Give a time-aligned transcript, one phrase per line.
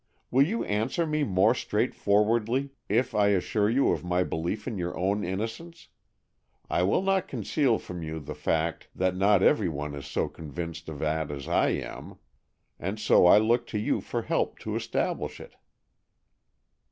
[0.31, 4.97] Will you answer me more straightforwardly if I assure you of my belief in your
[4.97, 5.89] own innocence?
[6.71, 10.89] I will not conceal from you the fact that not every one is so convinced
[10.89, 12.15] of that as I am,
[12.79, 15.53] and so I look to you for help to establish it."